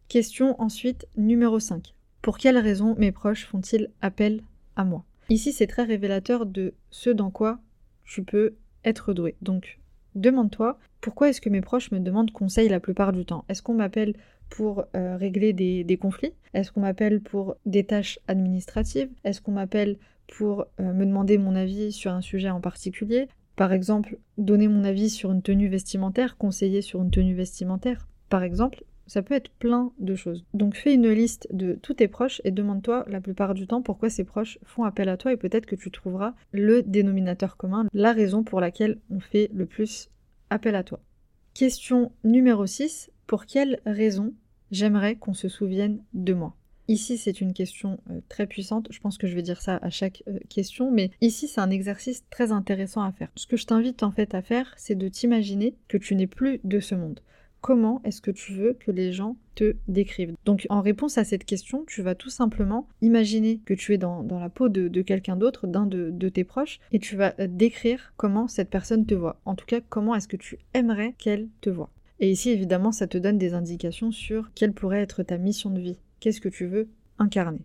Question 0.09 0.61
ensuite 0.61 1.07
numéro 1.17 1.59
5. 1.59 1.95
Pour 2.21 2.39
quelles 2.39 2.59
raisons 2.59 2.95
mes 2.99 3.13
proches 3.13 3.47
font-ils 3.47 3.91
appel 4.01 4.43
à 4.77 4.85
moi? 4.85 5.05
Ici, 5.31 5.53
c'est 5.53 5.67
très 5.67 5.85
révélateur 5.85 6.45
de 6.47 6.75
ce 6.91 7.11
dans 7.11 7.31
quoi 7.31 7.59
tu 8.05 8.23
peux 8.23 8.55
être 8.85 9.13
doué. 9.13 9.37
Donc, 9.43 9.79
demande-toi, 10.15 10.79
pourquoi 11.01 11.29
est-ce 11.29 11.41
que 11.41 11.51
mes 11.51 11.61
proches 11.61 11.91
me 11.91 12.01
demandent 12.01 12.31
conseil 12.31 12.69
la 12.69 12.81
plupart 12.81 13.13
du 13.13 13.25
temps? 13.25 13.45
Est-ce 13.49 13.63
qu'on 13.63 13.75
m'appelle 13.75 14.15
pour 14.49 14.85
euh, 14.95 15.17
régler 15.17 15.53
des, 15.53 15.99
conflits? 16.01 16.33
Est-ce 16.53 16.73
qu'on 16.73 16.81
m'appelle 16.81 17.21
pour 17.21 17.57
des 17.67 17.85
tâches 17.85 18.19
administratives? 18.29 19.11
Est-ce 19.25 19.41
qu'on 19.41 19.53
m'appelle 19.53 19.97
pour 20.27 20.67
euh, 20.81 20.93
me 20.93 21.05
demander 21.05 21.39
mon 21.39 21.55
avis 21.55 21.93
sur 21.93 22.13
un 22.13 22.21
sujet 22.21 22.51
en 22.51 22.61
particulier? 22.61 23.29
Par 23.57 23.73
exemple, 23.73 24.19
donner 24.39 24.69
mon 24.69 24.85
avis 24.85 25.11
sur 25.11 25.31
une 25.31 25.43
tenue 25.43 25.69
vestimentaire, 25.69 26.37
conseiller 26.37 26.83
sur 26.83 27.03
une 27.03 27.11
tenue 27.11 27.35
vestimentaire. 27.35 28.09
Par 28.29 28.43
exemple, 28.43 28.85
ça 29.07 29.23
peut 29.23 29.35
être 29.35 29.51
plein 29.51 29.93
de 29.99 30.15
choses. 30.15 30.45
Donc 30.55 30.77
fais 30.77 30.95
une 30.95 31.09
liste 31.09 31.47
de 31.53 31.75
tous 31.75 31.95
tes 31.95 32.09
proches 32.09 32.41
et 32.45 32.51
demande-toi 32.51 33.05
la 33.09 33.21
plupart 33.21 33.55
du 33.55 33.67
temps 33.67 33.83
pourquoi 33.83 34.11
ces 34.11 34.25
proches 34.25 34.59
font 34.65 34.85
appel 34.85 35.09
à 35.09 35.17
toi 35.17 35.33
et 35.33 35.37
peut-être 35.37 35.67
que 35.67 35.77
tu 35.77 35.91
trouveras 35.91 36.35
le 36.53 36.83
dénominateur 36.83 37.57
commun, 37.57 37.87
la 37.93 38.13
raison 38.13 38.43
pour 38.43 38.61
laquelle 38.61 38.99
on 39.11 39.21
fait 39.21 39.51
le 39.53 39.67
plus 39.67 40.11
appel 40.51 40.75
à 40.75 40.85
toi. 40.85 41.01
Question 41.55 42.13
numéro 42.25 42.67
6. 42.67 43.11
Pour 43.27 43.47
quelle 43.47 43.81
raison 43.87 44.35
j'aimerais 44.71 45.17
qu'on 45.17 45.35
se 45.35 45.49
souvienne 45.49 46.03
de 46.13 46.35
moi? 46.35 46.57
Ici, 46.89 47.17
c'est 47.17 47.41
une 47.41 47.55
question 47.55 47.99
euh, 48.11 48.21
très 48.29 48.47
puissante. 48.47 48.89
Je 48.91 49.01
pense 49.01 49.17
que 49.17 49.27
je 49.27 49.35
vais 49.35 49.43
dire 49.43 49.63
ça 49.63 49.79
à 49.81 49.89
chaque 49.89 50.23
euh, 50.29 50.39
question, 50.51 50.91
mais 50.91 51.11
ici, 51.23 51.49
c'est 51.49 51.63
un 51.63 51.71
exercice 51.71 52.25
très 52.29 52.53
intéressant 52.53 53.03
à 53.03 53.13
faire. 53.13 53.31
Ce 53.37 53.47
que 53.47 53.57
je 53.57 53.65
t'invite 53.65 54.03
en 54.03 54.11
fait 54.11 54.35
à 54.35 54.43
faire, 54.43 54.75
c'est 54.77 54.95
de 54.95 55.09
t'imaginer 55.09 55.75
que 55.89 55.97
tu 55.97 56.15
n'es 56.15 56.27
plus 56.27 56.61
de 56.63 56.81
ce 56.81 56.95
monde 56.95 57.21
comment 57.65 58.03
est-ce 58.05 58.21
que 58.21 58.31
tu 58.31 58.53
veux 58.53 58.75
que 58.75 58.91
les 58.91 59.11
gens 59.11 59.39
te 59.55 59.77
décrivent? 59.89 60.35
Donc 60.45 60.67
en 60.69 60.83
réponse 60.83 61.17
à 61.17 61.25
cette 61.25 61.47
question, 61.47 61.83
tu 61.87 62.03
vas 62.03 62.15
tout 62.15 62.29
simplement 62.29 62.87
imaginer 63.01 63.63
que 63.65 63.73
tu 63.73 63.95
es 63.95 63.97
dans, 63.97 64.23
la 64.39 64.51
peau 64.51 64.69
de, 64.69 65.01
quelqu'un 65.01 65.35
d'autre, 65.35 65.67
d'un 65.67 65.87
de, 65.87 66.29
tes 66.29 66.45
proches, 66.45 66.79
et 66.93 66.99
tu 66.99 67.17
vas 67.17 67.33
euh, 67.41 67.47
décrire 67.49 68.13
comment 68.19 68.49
cette 68.49 68.69
personne 68.69 69.07
te 69.07 69.15
voit. 69.15 69.41
En 69.47 69.55
tout 69.55 69.65
cas, 69.65 69.81
comment 69.81 70.15
est-ce 70.15 70.29
que 70.29 70.37
tu 70.37 70.59
aimerais 70.75 71.15
qu'elle 71.17 71.49
te 71.63 71.71
voit. 71.71 71.89
Et 72.21 72.31
ici, 72.31 72.51
évidemment, 72.51 72.93
ça 72.93 73.07
te 73.07 73.17
donne 73.17 73.39
des 73.39 73.55
indications 73.55 74.13
sur 74.13 74.53
quelle 74.55 74.75
pourrait 74.75 75.01
être 75.01 75.23
ta 75.23 75.39
mission 75.39 75.71
de 75.71 75.81
vie. 75.81 75.99
Qu'est-ce 76.21 76.43
que 76.43 76.51
tu 76.51 76.67
veux 76.67 76.91
incarner? 77.19 77.65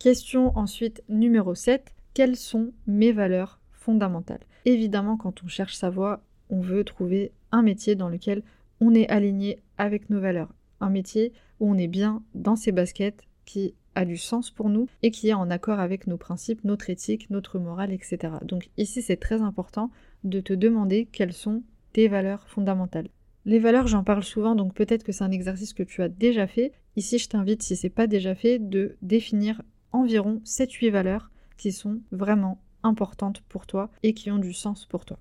Question 0.00 0.58
ensuite 0.58 1.04
numéro 1.08 1.54
7. 1.54 1.94
Quelles 2.14 2.36
sont 2.36 2.72
mes 2.88 3.12
valeurs 3.12 3.60
fondamentales? 3.70 4.44
Évidemment, 4.64 5.16
quand 5.16 5.44
on 5.44 5.46
cherche 5.46 5.76
sa 5.76 5.88
voie, 5.88 6.24
on 6.50 6.60
veut 6.60 6.82
trouver 6.82 7.30
un 7.52 7.62
métier 7.62 7.94
dans 7.94 8.08
lequel 8.08 8.42
on 8.80 8.94
est 8.94 9.08
aligné 9.08 9.62
avec 9.78 10.10
nos 10.10 10.20
valeurs. 10.20 10.54
Un 10.80 10.90
métier 10.90 11.32
où 11.60 11.70
on 11.70 11.78
est 11.78 11.88
bien 11.88 12.22
dans 12.34 12.56
ses 12.56 12.72
baskets, 12.72 13.22
qui 13.44 13.74
a 13.94 14.04
du 14.04 14.18
sens 14.18 14.50
pour 14.50 14.68
nous 14.68 14.88
et 15.02 15.10
qui 15.10 15.28
est 15.28 15.34
en 15.34 15.50
accord 15.50 15.80
avec 15.80 16.06
nos 16.06 16.18
principes, 16.18 16.64
notre 16.64 16.90
éthique, 16.90 17.30
notre 17.30 17.58
morale, 17.58 17.92
etc. 17.92 18.34
Donc 18.42 18.68
ici, 18.76 19.00
c'est 19.02 19.16
très 19.16 19.40
important 19.40 19.90
de 20.24 20.40
te 20.40 20.52
demander 20.52 21.06
quelles 21.06 21.32
sont 21.32 21.62
tes 21.92 22.08
valeurs 22.08 22.46
fondamentales. 22.48 23.08
Les 23.46 23.58
valeurs, 23.58 23.86
j'en 23.86 24.04
parle 24.04 24.24
souvent, 24.24 24.54
donc 24.54 24.74
peut-être 24.74 25.04
que 25.04 25.12
c'est 25.12 25.24
un 25.24 25.30
exercice 25.30 25.72
que 25.72 25.84
tu 25.84 26.02
as 26.02 26.08
déjà 26.08 26.46
fait. 26.46 26.72
Ici, 26.96 27.18
je 27.18 27.28
t'invite, 27.28 27.62
si 27.62 27.76
c'est 27.76 27.88
pas 27.88 28.06
déjà 28.06 28.34
fait, 28.34 28.58
de 28.58 28.96
définir 29.02 29.62
environ 29.92 30.42
7-8 30.44 30.90
valeurs 30.90 31.30
qui 31.56 31.72
sont 31.72 32.00
vraiment 32.10 32.60
importantes 32.82 33.42
pour 33.48 33.66
toi 33.66 33.90
et 34.02 34.14
qui 34.14 34.30
ont 34.30 34.38
du 34.38 34.52
sens 34.52 34.84
pour 34.84 35.04
toi. 35.04 35.18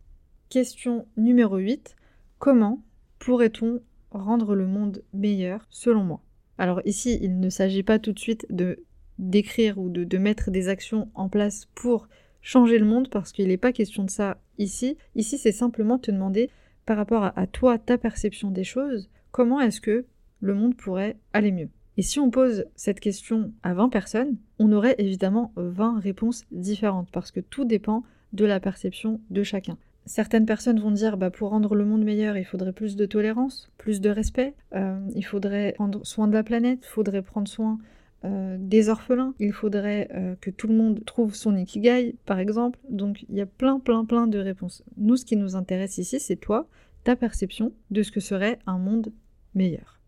Question 0.50 1.08
numéro 1.18 1.58
8. 1.58 1.96
Comment 2.40 2.84
pourrait-on 3.20 3.82
rendre 4.12 4.56
le 4.56 4.68
monde 4.68 5.04
meilleur 5.14 5.66
selon 5.70 6.04
moi? 6.04 6.22
Alors 6.58 6.82
ici, 6.86 7.20
il 7.22 7.40
ne 7.40 7.50
s'agit 7.50 7.84
pas 7.84 8.00
tout 8.00 8.14
de 8.14 8.20
suite 8.20 8.46
de 8.50 8.80
d'écrire 9.18 9.78
ou 9.78 9.90
de, 9.90 10.18
mettre 10.18 10.52
des 10.52 10.68
actions 10.68 11.10
en 11.14 11.30
place 11.30 11.68
pour 11.74 12.08
changer 12.42 12.78
le 12.78 12.86
monde 12.86 13.10
parce 13.10 13.32
qu'il 13.32 13.48
n'est 13.48 13.58
pas 13.58 13.72
question 13.72 14.04
de 14.04 14.10
ça 14.10 14.38
ici. 14.58 14.98
Ici, 15.16 15.38
c'est 15.38 15.52
simplement 15.52 15.98
te 15.98 16.12
demander 16.12 16.50
par 16.86 16.98
rapport 16.98 17.32
à, 17.36 17.48
toi, 17.48 17.80
ta 17.80 17.98
perception 17.98 18.52
des 18.52 18.64
choses, 18.64 19.10
comment 19.32 19.60
est-ce 19.60 19.82
que 19.82 20.06
le 20.42 20.54
monde 20.54 20.76
pourrait 20.76 21.18
aller 21.34 21.52
mieux? 21.52 21.70
Et 21.98 22.02
si 22.02 22.20
on 22.20 22.30
pose 22.30 22.66
cette 22.76 23.00
question 23.00 23.54
à 23.64 23.74
20 23.74 23.90
personnes, 23.90 24.38
on 24.60 24.72
aurait 24.74 24.96
évidemment 24.98 25.54
20 25.56 26.00
réponses 26.00 26.44
différentes 26.52 27.10
parce 27.12 27.32
que 27.32 27.40
tout 27.40 27.66
dépend 27.66 28.04
de 28.34 28.46
la 28.46 28.60
perception 28.60 29.22
de 29.30 29.44
chacun. 29.44 29.78
Certaines 30.06 30.46
personnes 30.46 30.80
vont 30.80 30.92
dire 30.92 31.18
bah, 31.18 31.32
pour 31.32 31.50
rendre 31.50 31.74
le 31.74 31.84
monde 31.84 32.04
meilleur, 32.04 32.38
il 32.38 32.46
faudrait 32.46 32.74
plus 32.74 32.96
de 32.96 33.06
tolérance, 33.06 33.72
plus 33.78 34.02
de 34.02 34.10
respect, 34.10 34.54
euh, 34.76 35.00
il 35.16 35.26
faudrait 35.26 35.74
prendre 35.74 36.06
soin 36.06 36.28
de 36.28 36.34
la 36.34 36.44
planète, 36.44 36.80
il 36.84 36.88
faudrait 36.88 37.24
prendre 37.24 37.48
soin 37.48 37.80
euh, 38.24 38.58
des 38.60 38.90
orphelins, 38.90 39.34
il 39.40 39.52
faudrait 39.52 40.10
euh, 40.14 40.36
que 40.40 40.52
tout 40.52 40.68
le 40.68 40.76
monde 40.76 41.04
trouve 41.06 41.34
son 41.34 41.56
ikigai, 41.56 42.16
par 42.26 42.40
exemple. 42.40 42.80
Donc 42.88 43.26
il 43.30 43.36
y 43.36 43.42
a 43.42 43.48
plein, 43.48 43.80
plein, 43.80 44.06
plein 44.06 44.28
de 44.28 44.38
réponses. 44.38 44.84
Nous, 44.98 45.18
ce 45.18 45.26
qui 45.26 45.38
nous 45.38 45.56
intéresse 45.56 45.98
ici, 45.98 46.20
c'est 46.20 46.36
toi, 46.36 46.68
ta 47.04 47.16
perception 47.16 47.72
de 47.90 48.04
ce 48.04 48.12
que 48.12 48.20
serait 48.20 48.60
un 48.68 48.78
monde 48.78 49.12
meilleur. 49.56 50.00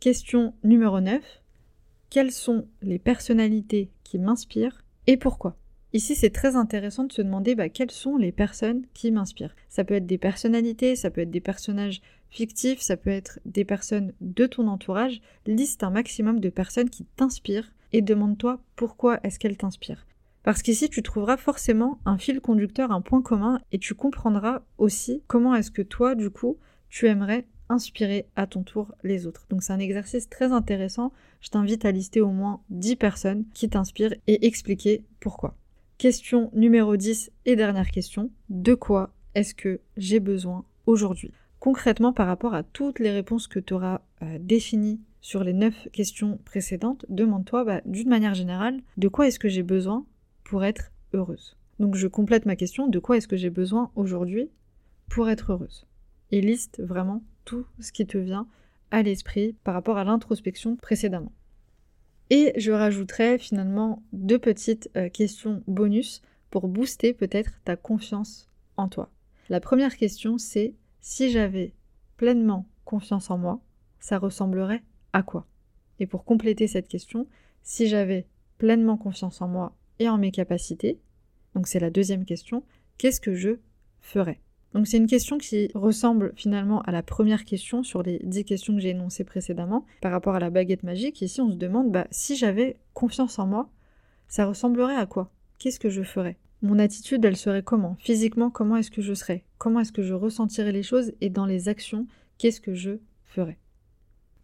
Question 0.00 0.54
numéro 0.64 1.00
9. 1.00 1.22
Quelles 2.10 2.32
sont 2.32 2.66
les 2.82 2.98
personnalités 2.98 3.90
qui 4.04 4.18
m'inspirent 4.18 4.84
et 5.06 5.16
pourquoi? 5.16 5.59
Ici, 5.92 6.14
c'est 6.14 6.30
très 6.30 6.54
intéressant 6.54 7.04
de 7.04 7.12
se 7.12 7.22
demander 7.22 7.56
bah, 7.56 7.68
quelles 7.68 7.90
sont 7.90 8.16
les 8.16 8.30
personnes 8.30 8.86
qui 8.94 9.10
m'inspirent. 9.10 9.56
Ça 9.68 9.82
peut 9.82 9.94
être 9.94 10.06
des 10.06 10.18
personnalités, 10.18 10.94
ça 10.94 11.10
peut 11.10 11.22
être 11.22 11.30
des 11.30 11.40
personnages 11.40 12.00
fictifs, 12.30 12.80
ça 12.80 12.96
peut 12.96 13.10
être 13.10 13.40
des 13.44 13.64
personnes 13.64 14.12
de 14.20 14.46
ton 14.46 14.68
entourage. 14.68 15.20
Liste 15.46 15.82
un 15.82 15.90
maximum 15.90 16.38
de 16.38 16.48
personnes 16.48 16.90
qui 16.90 17.04
t'inspirent 17.16 17.72
et 17.92 18.02
demande-toi 18.02 18.62
pourquoi 18.76 19.18
est-ce 19.24 19.40
qu'elles 19.40 19.56
t'inspirent. 19.56 20.06
Parce 20.44 20.62
qu'ici, 20.62 20.88
tu 20.88 21.02
trouveras 21.02 21.36
forcément 21.36 21.98
un 22.04 22.18
fil 22.18 22.40
conducteur, 22.40 22.92
un 22.92 23.02
point 23.02 23.20
commun, 23.20 23.60
et 23.72 23.78
tu 23.78 23.94
comprendras 23.94 24.62
aussi 24.78 25.22
comment 25.26 25.54
est-ce 25.54 25.70
que 25.70 25.82
toi, 25.82 26.14
du 26.14 26.30
coup, 26.30 26.56
tu 26.88 27.08
aimerais 27.08 27.46
inspirer 27.68 28.26
à 28.36 28.46
ton 28.46 28.62
tour 28.62 28.94
les 29.02 29.26
autres. 29.26 29.46
Donc 29.50 29.62
c'est 29.62 29.72
un 29.72 29.78
exercice 29.78 30.28
très 30.28 30.52
intéressant. 30.52 31.12
Je 31.40 31.50
t'invite 31.50 31.84
à 31.84 31.92
lister 31.92 32.20
au 32.20 32.30
moins 32.30 32.62
10 32.70 32.96
personnes 32.96 33.44
qui 33.54 33.68
t'inspirent 33.68 34.14
et 34.26 34.46
expliquer 34.46 35.04
pourquoi. 35.20 35.56
Question 36.00 36.50
numéro 36.54 36.96
10 36.96 37.30
et 37.44 37.56
dernière 37.56 37.90
question. 37.90 38.30
De 38.48 38.72
quoi 38.72 39.12
est-ce 39.34 39.54
que 39.54 39.82
j'ai 39.98 40.18
besoin 40.18 40.64
aujourd'hui? 40.86 41.30
Concrètement, 41.58 42.14
par 42.14 42.26
rapport 42.26 42.54
à 42.54 42.62
toutes 42.62 43.00
les 43.00 43.10
réponses 43.10 43.46
que 43.46 43.58
tu 43.58 43.74
auras 43.74 44.00
euh, 44.22 44.38
définies 44.40 45.02
sur 45.20 45.44
les 45.44 45.52
9 45.52 45.88
questions 45.92 46.38
précédentes, 46.46 47.04
demande-toi 47.10 47.64
bah, 47.64 47.82
d'une 47.84 48.08
manière 48.08 48.32
générale, 48.32 48.80
de 48.96 49.08
quoi 49.08 49.26
est-ce 49.26 49.38
que 49.38 49.50
j'ai 49.50 49.62
besoin 49.62 50.06
pour 50.42 50.64
être 50.64 50.90
heureuse? 51.12 51.58
Donc 51.78 51.96
je 51.96 52.06
complète 52.06 52.46
ma 52.46 52.56
question, 52.56 52.88
de 52.88 52.98
quoi 52.98 53.18
est-ce 53.18 53.28
que 53.28 53.36
j'ai 53.36 53.50
besoin 53.50 53.90
aujourd'hui 53.94 54.48
pour 55.10 55.28
être 55.28 55.52
heureuse? 55.52 55.86
Et 56.30 56.40
liste 56.40 56.80
vraiment 56.82 57.22
tout 57.44 57.66
ce 57.78 57.92
qui 57.92 58.06
te 58.06 58.16
vient 58.16 58.46
à 58.90 59.02
l'esprit 59.02 59.54
par 59.64 59.74
rapport 59.74 59.98
à 59.98 60.04
l'introspection 60.04 60.76
précédemment. 60.76 61.32
Et 62.30 62.52
je 62.56 62.70
rajouterai 62.70 63.38
finalement 63.38 64.02
deux 64.12 64.38
petites 64.38 64.88
euh, 64.96 65.08
questions 65.08 65.62
bonus 65.66 66.22
pour 66.50 66.68
booster 66.68 67.12
peut-être 67.12 67.60
ta 67.64 67.76
confiance 67.76 68.48
en 68.76 68.88
toi. 68.88 69.10
La 69.48 69.60
première 69.60 69.96
question 69.96 70.38
c'est 70.38 70.74
si 71.00 71.30
j'avais 71.30 71.74
pleinement 72.16 72.66
confiance 72.84 73.30
en 73.30 73.38
moi, 73.38 73.60
ça 73.98 74.18
ressemblerait 74.18 74.82
à 75.12 75.22
quoi? 75.22 75.46
Et 75.98 76.06
pour 76.06 76.24
compléter 76.24 76.66
cette 76.66 76.88
question, 76.88 77.26
si 77.62 77.88
j'avais 77.88 78.26
pleinement 78.58 78.96
confiance 78.96 79.40
en 79.40 79.48
moi 79.48 79.76
et 79.98 80.08
en 80.08 80.18
mes 80.18 80.30
capacités, 80.30 81.00
donc 81.54 81.66
c'est 81.66 81.80
la 81.80 81.90
deuxième 81.90 82.24
question, 82.24 82.64
qu'est-ce 82.98 83.20
que 83.20 83.34
je 83.34 83.58
ferais? 84.00 84.40
Donc 84.74 84.86
c'est 84.86 84.98
une 84.98 85.06
question 85.06 85.38
qui 85.38 85.70
ressemble 85.74 86.32
finalement 86.36 86.80
à 86.82 86.92
la 86.92 87.02
première 87.02 87.44
question 87.44 87.82
sur 87.82 88.02
les 88.02 88.20
dix 88.22 88.44
questions 88.44 88.74
que 88.74 88.80
j'ai 88.80 88.90
énoncées 88.90 89.24
précédemment 89.24 89.84
par 90.00 90.12
rapport 90.12 90.34
à 90.34 90.40
la 90.40 90.50
baguette 90.50 90.84
magique. 90.84 91.22
Ici 91.22 91.40
on 91.40 91.50
se 91.50 91.56
demande 91.56 91.90
bah, 91.90 92.06
si 92.10 92.36
j'avais 92.36 92.78
confiance 92.94 93.38
en 93.38 93.46
moi, 93.46 93.68
ça 94.28 94.46
ressemblerait 94.46 94.94
à 94.94 95.06
quoi? 95.06 95.32
Qu'est-ce 95.58 95.80
que 95.80 95.90
je 95.90 96.02
ferais? 96.02 96.38
Mon 96.62 96.78
attitude, 96.78 97.24
elle 97.24 97.36
serait 97.36 97.62
comment? 97.62 97.96
Physiquement, 97.98 98.50
comment 98.50 98.76
est-ce 98.76 98.90
que 98.90 99.02
je 99.02 99.14
serais? 99.14 99.44
Comment 99.58 99.80
est-ce 99.80 99.92
que 99.92 100.02
je 100.02 100.14
ressentirais 100.14 100.72
les 100.72 100.82
choses? 100.82 101.12
Et 101.20 101.30
dans 101.30 101.46
les 101.46 101.68
actions, 101.68 102.06
qu'est-ce 102.38 102.60
que 102.60 102.74
je 102.74 102.98
ferais? 103.24 103.58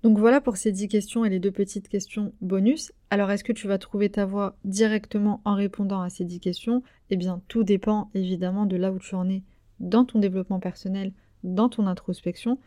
Donc 0.03 0.19
voilà 0.19 0.41
pour 0.41 0.57
ces 0.57 0.73
dix 0.73 0.89
questions 0.89 1.25
et 1.25 1.31
les 1.31 1.41
deux 1.41 1.51
petites 1.51 1.89
questions 1.89 2.33
bonus. 2.41 2.93
Alors 3.11 3.31
est-ce 3.31 3.45
que 3.45 3.53
tu 3.53 3.67
vas 3.67 3.79
trouver 3.79 4.09
ta 4.09 4.25
voix 4.25 4.57
directement 4.65 5.41
en 5.45 5.55
répondant 5.55 6.01
à 6.01 6.11
ces 6.11 6.25
dix 6.25 6.41
questions? 6.41 6.83
Eh 7.11 7.17
bien 7.17 7.43
tout 7.49 7.65
dépend 7.65 8.11
évidemment 8.15 8.67
de 8.67 8.77
là 8.77 8.93
où 8.93 8.99
tu 8.99 9.15
en 9.15 9.29
es 9.29 9.43
dans 9.81 10.05
ton 10.05 10.19
développement 10.19 10.61
personnel, 10.61 11.13
dans 11.45 11.69
ton 11.69 11.87
introspection, 11.87 12.59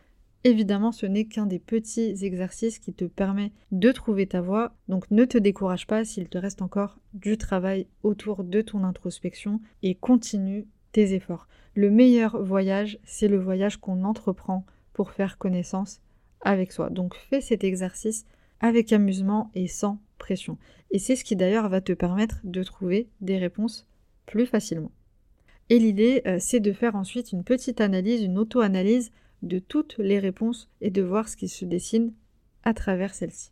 évidemment 0.43 0.91
ce 0.91 1.05
n'est 1.05 1.25
qu'un 1.25 1.45
des 1.45 1.59
petits 1.59 2.23
exercices 2.23 2.79
qui 2.79 2.93
te 2.93 3.05
permet 3.05 3.51
de 3.71 3.91
trouver 3.91 4.27
ta 4.27 4.41
voie, 4.41 4.73
donc 4.87 5.09
ne 5.11 5.25
te 5.25 5.37
décourage 5.37 5.87
pas 5.87 6.05
s'il 6.05 6.29
te 6.29 6.37
reste 6.37 6.61
encore 6.61 6.99
du 7.13 7.37
travail 7.37 7.87
autour 8.03 8.43
de 8.43 8.61
ton 8.61 8.83
introspection 8.83 9.61
et 9.83 9.95
continue 9.95 10.65
tes 10.91 11.13
efforts. 11.13 11.47
Le 11.75 11.89
meilleur 11.89 12.41
voyage, 12.41 12.99
c'est 13.03 13.27
le 13.27 13.39
voyage 13.39 13.77
qu'on 13.77 14.03
entreprend 14.03 14.65
pour 14.93 15.11
faire 15.11 15.37
connaissance 15.37 16.01
avec 16.41 16.71
soi. 16.71 16.89
Donc 16.89 17.15
fais 17.15 17.41
cet 17.41 17.63
exercice 17.63 18.25
avec 18.59 18.91
amusement 18.91 19.51
et 19.53 19.67
sans 19.67 19.99
pression. 20.17 20.57
Et 20.91 20.99
c'est 20.99 21.15
ce 21.15 21.23
qui 21.23 21.35
d'ailleurs 21.35 21.69
va 21.69 21.81
te 21.81 21.93
permettre 21.93 22.39
de 22.43 22.63
trouver 22.63 23.09
des 23.21 23.37
réponses 23.37 23.87
plus 24.25 24.45
facilement. 24.45 24.91
Et 25.69 25.79
l'idée, 25.79 26.21
euh, 26.25 26.37
c'est 26.39 26.59
de 26.59 26.71
faire 26.73 26.95
ensuite 26.95 27.31
une 27.31 27.43
petite 27.43 27.79
analyse, 27.79 28.23
une 28.23 28.37
auto-analyse 28.37 29.11
de 29.43 29.59
toutes 29.59 29.97
les 29.99 30.19
réponses 30.19 30.69
et 30.81 30.89
de 30.89 31.01
voir 31.01 31.29
ce 31.29 31.37
qui 31.37 31.47
se 31.47 31.65
dessine 31.65 32.13
à 32.63 32.73
travers 32.73 33.13
celles-ci. 33.13 33.51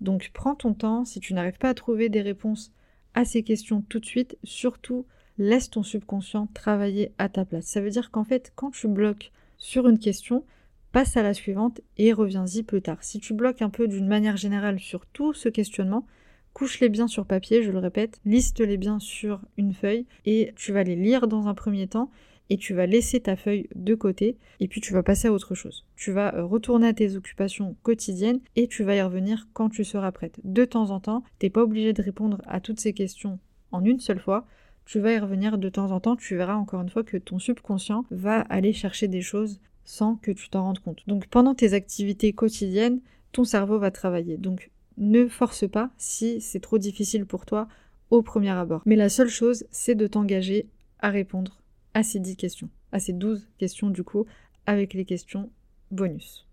Donc 0.00 0.30
prends 0.34 0.54
ton 0.54 0.74
temps, 0.74 1.04
si 1.04 1.20
tu 1.20 1.34
n'arrives 1.34 1.58
pas 1.58 1.70
à 1.70 1.74
trouver 1.74 2.08
des 2.08 2.20
réponses 2.20 2.72
à 3.14 3.24
ces 3.24 3.42
questions 3.42 3.82
tout 3.88 4.00
de 4.00 4.04
suite, 4.04 4.36
surtout 4.44 5.06
laisse 5.38 5.70
ton 5.70 5.82
subconscient 5.82 6.48
travailler 6.52 7.12
à 7.18 7.28
ta 7.28 7.44
place. 7.44 7.66
Ça 7.66 7.80
veut 7.80 7.90
dire 7.90 8.10
qu'en 8.10 8.24
fait, 8.24 8.52
quand 8.54 8.70
tu 8.70 8.86
bloques 8.86 9.32
sur 9.56 9.88
une 9.88 9.98
question, 9.98 10.44
passe 10.92 11.16
à 11.16 11.22
la 11.22 11.34
suivante 11.34 11.80
et 11.96 12.12
reviens-y 12.12 12.62
plus 12.62 12.82
tard. 12.82 13.02
Si 13.02 13.18
tu 13.18 13.34
bloques 13.34 13.62
un 13.62 13.70
peu 13.70 13.88
d'une 13.88 14.06
manière 14.06 14.36
générale 14.36 14.78
sur 14.78 15.06
tout 15.06 15.32
ce 15.32 15.48
questionnement, 15.48 16.06
couche-les 16.54 16.88
bien 16.88 17.08
sur 17.08 17.26
papier, 17.26 17.62
je 17.62 17.70
le 17.70 17.78
répète, 17.78 18.20
liste-les 18.24 18.76
bien 18.76 18.98
sur 19.00 19.40
une 19.58 19.74
feuille 19.74 20.06
et 20.24 20.52
tu 20.56 20.72
vas 20.72 20.84
les 20.84 20.96
lire 20.96 21.26
dans 21.26 21.48
un 21.48 21.54
premier 21.54 21.88
temps 21.88 22.10
et 22.50 22.56
tu 22.56 22.74
vas 22.74 22.86
laisser 22.86 23.20
ta 23.20 23.36
feuille 23.36 23.68
de 23.74 23.94
côté 23.94 24.36
et 24.60 24.68
puis 24.68 24.80
tu 24.80 24.92
vas 24.92 25.02
passer 25.02 25.28
à 25.28 25.32
autre 25.32 25.54
chose. 25.54 25.84
Tu 25.96 26.12
vas 26.12 26.34
euh, 26.34 26.44
retourner 26.44 26.88
à 26.88 26.92
tes 26.92 27.16
occupations 27.16 27.76
quotidiennes 27.82 28.40
et 28.56 28.68
tu 28.68 28.84
vas 28.84 28.94
y 28.94 29.02
revenir 29.02 29.48
quand 29.52 29.68
tu 29.68 29.84
seras 29.84 30.12
prête. 30.12 30.40
De 30.44 30.64
temps 30.64 30.90
en 30.90 31.00
temps, 31.00 31.24
t'es 31.38 31.50
pas 31.50 31.62
obligé 31.62 31.92
de 31.92 32.02
répondre 32.02 32.40
à 32.46 32.60
toutes 32.60 32.80
ces 32.80 32.92
questions 32.92 33.38
en 33.72 33.84
une 33.84 34.00
seule 34.00 34.20
fois. 34.20 34.46
Tu 34.84 35.00
vas 35.00 35.12
y 35.12 35.18
revenir 35.18 35.58
de 35.58 35.68
temps 35.68 35.90
en 35.90 36.00
temps, 36.00 36.16
tu 36.16 36.36
verras 36.36 36.54
encore 36.54 36.82
une 36.82 36.90
fois 36.90 37.04
que 37.04 37.16
ton 37.16 37.38
subconscient 37.38 38.04
va 38.10 38.40
aller 38.42 38.72
chercher 38.72 39.08
des 39.08 39.22
choses 39.22 39.60
sans 39.84 40.16
que 40.16 40.30
tu 40.30 40.50
t'en 40.50 40.62
rendes 40.62 40.78
compte. 40.78 41.02
Donc 41.06 41.26
pendant 41.26 41.54
tes 41.54 41.72
activités 41.72 42.32
quotidiennes, 42.32 43.00
ton 43.32 43.44
cerveau 43.44 43.78
va 43.78 43.90
travailler. 43.90 44.36
Donc 44.36 44.70
ne 44.96 45.26
force 45.26 45.68
pas 45.68 45.90
si 45.96 46.40
c'est 46.40 46.60
trop 46.60 46.78
difficile 46.78 47.26
pour 47.26 47.46
toi 47.46 47.68
au 48.10 48.22
premier 48.22 48.50
abord. 48.50 48.82
Mais 48.86 48.96
la 48.96 49.08
seule 49.08 49.28
chose, 49.28 49.64
c'est 49.70 49.94
de 49.94 50.06
t'engager 50.06 50.66
à 51.00 51.10
répondre 51.10 51.60
à 51.94 52.02
ces 52.02 52.20
10 52.20 52.36
questions, 52.36 52.68
à 52.92 52.98
ces 52.98 53.12
12 53.12 53.48
questions 53.58 53.90
du 53.90 54.04
coup, 54.04 54.26
avec 54.66 54.94
les 54.94 55.04
questions 55.04 55.50
bonus. 55.90 56.46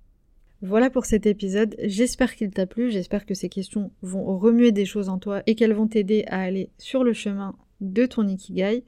Voilà 0.63 0.91
pour 0.91 1.05
cet 1.05 1.25
épisode, 1.25 1.75
j'espère 1.81 2.35
qu'il 2.35 2.51
t'a 2.51 2.67
plu, 2.67 2.91
j'espère 2.91 3.25
que 3.25 3.33
ces 3.33 3.49
questions 3.49 3.91
vont 4.03 4.37
remuer 4.37 4.71
des 4.71 4.85
choses 4.85 5.09
en 5.09 5.17
toi 5.17 5.41
et 5.47 5.55
qu'elles 5.55 5.73
vont 5.73 5.87
t'aider 5.87 6.23
à 6.27 6.41
aller 6.41 6.69
sur 6.77 7.03
le 7.03 7.13
chemin 7.13 7.55
de 7.79 8.05
ton 8.05 8.27
ikigai. 8.27 8.83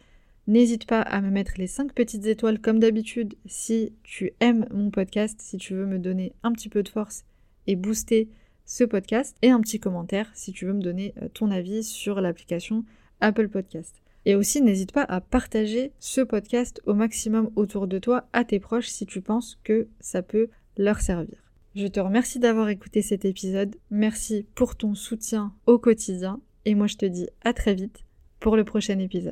N'hésite 0.46 0.86
pas 0.86 1.02
à 1.02 1.20
me 1.22 1.32
mettre 1.32 1.54
les 1.58 1.66
5 1.66 1.94
petites 1.94 2.28
étoiles 2.28 2.60
comme 2.60 2.78
d'habitude 2.78 3.34
si 3.48 3.94
tu 4.04 4.34
aimes 4.40 4.68
mon 4.72 4.92
podcast, 4.92 5.40
si 5.42 5.58
tu 5.58 5.74
veux 5.74 5.88
me 5.88 5.98
donner 5.98 6.34
un 6.44 6.52
petit 6.52 6.70
peu 6.70 6.84
de 6.84 6.90
force 6.90 7.24
et 7.66 7.76
booster 7.76 8.30
ce 8.66 8.84
podcast, 8.84 9.36
et 9.42 9.50
un 9.50 9.62
petit 9.62 9.80
commentaire 9.80 10.32
si 10.34 10.52
tu 10.52 10.66
veux 10.66 10.74
me 10.74 10.82
donner 10.82 11.14
euh, 11.22 11.28
ton 11.34 11.52
avis 11.52 11.84
sur 11.84 12.22
l'application 12.22 12.86
Apple 13.22 13.50
Podcast. 13.50 14.02
Et 14.26 14.36
aussi, 14.36 14.62
n'hésite 14.62 14.92
pas 14.92 15.04
à 15.04 15.22
partager 15.22 15.92
ce 16.00 16.22
podcast 16.22 16.82
au 16.86 16.94
maximum 16.94 17.50
autour 17.56 17.88
de 17.88 18.00
toi, 18.00 18.28
à 18.32 18.44
tes 18.44 18.60
proches, 18.60 18.88
si 18.88 19.06
tu 19.06 19.22
penses 19.22 19.60
que 19.64 19.88
ça 20.00 20.22
peut 20.22 20.50
leur 20.78 21.02
servir. 21.02 21.38
Je 21.76 21.88
te 21.88 22.00
remercie 22.00 22.40
d'avoir 22.40 22.70
écouté 22.70 23.02
cet 23.02 23.26
épisode. 23.26 23.76
Merci 23.90 24.46
pour 24.56 24.76
ton 24.76 24.94
soutien 24.94 25.54
au 25.66 25.80
quotidien. 25.80 26.40
Et 26.66 26.76
moi, 26.76 26.88
je 26.88 26.98
te 26.98 27.06
dis 27.06 27.28
à 27.44 27.54
très 27.54 27.74
vite 27.74 28.06
pour 28.40 28.56
le 28.56 28.64
prochain 28.64 29.00
épisode. 29.00 29.32